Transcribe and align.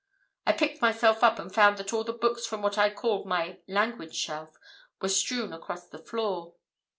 I 0.47 0.53
picked 0.53 0.81
myself 0.81 1.23
up 1.23 1.37
and 1.37 1.53
found 1.53 1.77
that 1.77 1.93
all 1.93 2.03
the 2.03 2.11
books 2.11 2.43
from 2.47 2.63
what 2.63 2.75
I 2.75 2.89
called 2.89 3.27
my 3.27 3.59
'language 3.67 4.15
shelf' 4.15 4.57
were 4.99 5.09
strewn 5.09 5.53
across 5.53 5.85
the 5.87 5.99
floor. 5.99 6.55